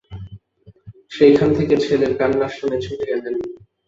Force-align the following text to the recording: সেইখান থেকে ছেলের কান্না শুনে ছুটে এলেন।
সেইখান 1.11 1.49
থেকে 1.57 1.75
ছেলের 1.77 2.13
কান্না 2.19 2.47
শুনে 2.49 2.77
ছুটে 2.81 3.05
এলেন। 3.07 3.35